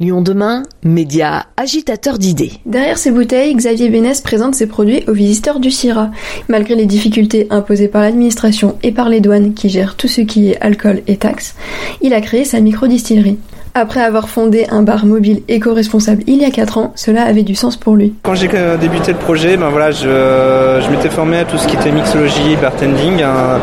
[0.00, 2.52] Lyon demain, média agitateur d'idées.
[2.64, 6.10] Derrière ces bouteilles, Xavier Bénès présente ses produits aux visiteurs du CIRA.
[6.48, 10.48] Malgré les difficultés imposées par l'administration et par les douanes qui gèrent tout ce qui
[10.48, 11.54] est alcool et taxes,
[12.00, 13.36] il a créé sa micro-distillerie.
[13.80, 17.54] Après avoir fondé un bar mobile éco-responsable il y a 4 ans, cela avait du
[17.54, 18.12] sens pour lui.
[18.22, 21.90] Quand j'ai débuté le projet, ben voilà, je, m'étais formé à tout ce qui était
[21.90, 23.58] mixologie, bartending, hein,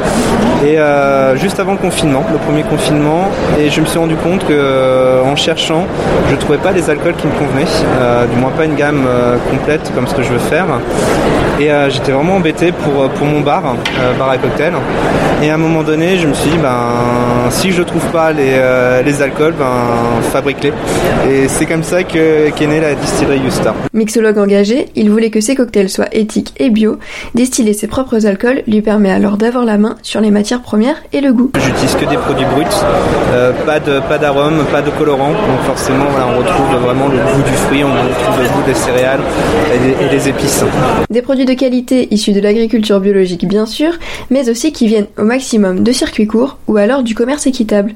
[0.65, 3.29] et euh, juste avant le confinement, le premier confinement,
[3.59, 5.85] et je me suis rendu compte que euh, en cherchant,
[6.31, 7.69] je trouvais pas les alcools qui me convenaient,
[8.01, 9.05] euh, du moins pas une gamme
[9.51, 10.65] complète comme ce que je veux faire,
[11.59, 13.75] et j'étais vraiment embêté pour, pour mon bar,
[14.17, 14.73] bar à cocktail,
[15.43, 18.59] et à un moment donné, je me suis dit, ben si je trouve pas les,
[19.05, 20.73] les alcools, ben fabrique-les.
[21.29, 23.73] Et c'est comme ça que, qu'est née la distillerie Yusta.
[23.93, 26.97] Mixologue engagé, il voulait que ses cocktails soient éthiques et bio.
[27.35, 31.21] Distiller ses propres alcools lui permet alors d'avoir la main sur les matières premières et
[31.21, 31.51] le goût.
[31.59, 32.65] J'utilise que des produits bruts,
[33.31, 35.31] euh, pas, de, pas d'arôme, pas de colorant.
[35.31, 38.73] Donc forcément, voilà, on retrouve vraiment le goût du fruit, on retrouve le goût des
[38.75, 39.21] céréales
[39.73, 40.63] et des, et des épices.
[41.09, 43.93] Des produits de qualité issus de l'agriculture biologique bien sûr,
[44.29, 47.93] mais aussi qui viennent au maximum de circuits courts ou alors du commerce équitable.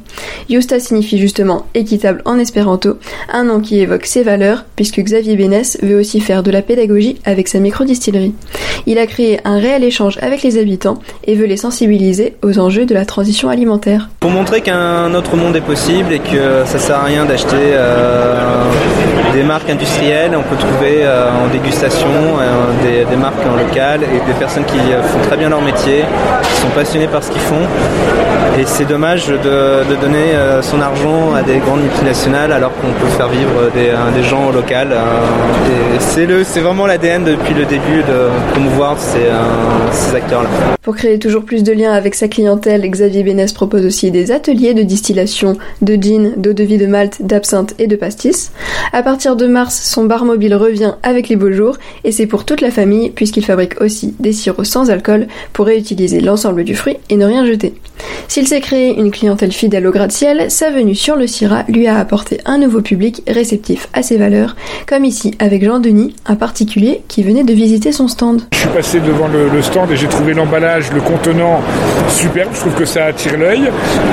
[0.50, 1.91] Yusta signifie justement équitable
[2.25, 2.97] en espéranto,
[3.31, 7.20] un nom qui évoque ses valeurs, puisque Xavier Bénès veut aussi faire de la pédagogie
[7.25, 8.33] avec sa microdistillerie.
[8.86, 12.86] Il a créé un réel échange avec les habitants et veut les sensibiliser aux enjeux
[12.86, 14.09] de la transition alimentaire.
[14.20, 18.64] Pour montrer qu'un autre monde est possible et que ça sert à rien d'acheter euh,
[19.33, 24.26] des marques industrielles, on peut trouver euh, en dégustation euh, des, marques en local et
[24.26, 26.03] des personnes qui font très bien leur métier,
[26.44, 27.67] qui sont passionnés par ce qu'ils font.
[28.59, 33.30] Et c'est dommage de donner son argent à des grandes multinationales alors qu'on peut faire
[33.30, 34.90] vivre des, des gens au local.
[36.00, 39.28] c'est c'est vraiment l'ADN depuis le début de promouvoir ces,
[39.92, 40.50] ces acteurs-là.
[40.82, 44.73] Pour créer toujours plus de liens avec sa clientèle, Xavier Bénès propose aussi des ateliers
[44.73, 48.52] de distillation de gin, d'eau de vie de malt, d'absinthe et de pastis.
[48.94, 52.45] À partir de mars, son bar mobile revient avec les beaux jours et c'est pour
[52.45, 56.98] toute la famille puisqu'il fabrique aussi des sirops sans alcool pour réutiliser l'ensemble du fruit
[57.10, 57.73] et ne rien jeter.
[58.28, 61.98] S'il s'est créé une clientèle fidèle au gratte-ciel, sa venue sur le Syrah lui a
[61.98, 64.56] apporté un nouveau public réceptif à ses valeurs,
[64.88, 68.42] comme ici avec Jean Denis, un particulier qui venait de visiter son stand.
[68.52, 71.61] Je suis passé devant le, stand et j'ai trouvé l'emballage, le contenant
[72.10, 73.70] superbe, je trouve que ça attire l'œil.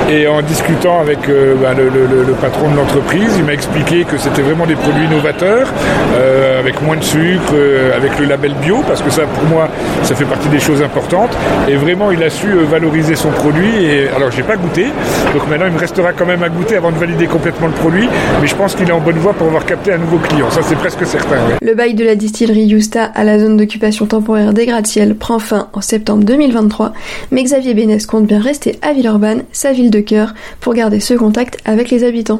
[0.09, 4.41] Et en discutant avec euh, bah, le, patron de l'entreprise, il m'a expliqué que c'était
[4.41, 5.67] vraiment des produits novateurs,
[6.15, 9.69] euh, avec moins de sucre, euh, avec le label bio, parce que ça, pour moi,
[10.03, 11.35] ça fait partie des choses importantes.
[11.67, 13.78] Et vraiment, il a su valoriser son produit.
[13.79, 14.87] Et alors, j'ai pas goûté,
[15.33, 18.09] donc maintenant, il me restera quand même à goûter avant de valider complètement le produit.
[18.41, 20.51] Mais je pense qu'il est en bonne voie pour avoir capté un nouveau client.
[20.51, 21.37] Ça, c'est presque certain.
[21.61, 25.69] Le bail de la distillerie Yusta à la zone d'occupation temporaire des gratte-ciel prend fin
[25.71, 26.91] en septembre 2023,
[27.31, 31.13] mais Xavier Bénès compte bien rester à Villeurbanne, sa ville de cœur, pour garder ce
[31.13, 32.37] contact avec les habitants.